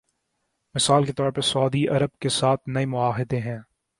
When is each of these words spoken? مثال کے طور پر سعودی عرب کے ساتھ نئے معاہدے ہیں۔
مثال 0.75 1.05
کے 1.05 1.13
طور 1.13 1.31
پر 1.31 1.41
سعودی 1.41 1.87
عرب 1.87 2.19
کے 2.19 2.29
ساتھ 2.29 2.69
نئے 2.69 2.85
معاہدے 2.85 3.39
ہیں۔ 3.39 3.59